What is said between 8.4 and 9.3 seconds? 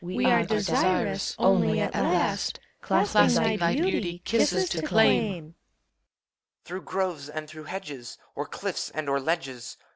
cliffs and o'er